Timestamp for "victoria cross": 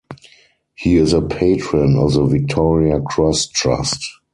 2.25-3.49